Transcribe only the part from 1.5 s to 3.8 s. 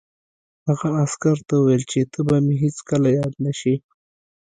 وویل چې ته به مې هېڅکله یاد نه شې